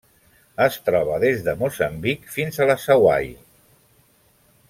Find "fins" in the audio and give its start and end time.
2.37-2.59